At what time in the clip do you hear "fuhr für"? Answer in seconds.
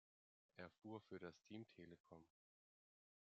0.81-1.19